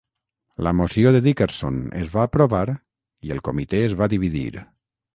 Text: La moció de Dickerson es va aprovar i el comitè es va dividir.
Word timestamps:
La 0.67 0.71
moció 0.79 1.11
de 1.17 1.21
Dickerson 1.27 1.77
es 2.01 2.11
va 2.15 2.25
aprovar 2.31 2.65
i 3.29 3.39
el 3.39 3.47
comitè 3.51 3.87
es 3.91 3.99
va 4.03 4.13
dividir. 4.19 4.53